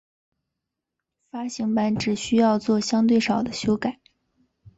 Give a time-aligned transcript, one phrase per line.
[1.29, 3.99] 发行版只需要作相对少的修改。